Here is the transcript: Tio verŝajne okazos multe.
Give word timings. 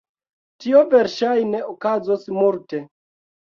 Tio 0.63 0.79
verŝajne 0.93 1.61
okazos 1.75 2.25
multe. 2.39 2.83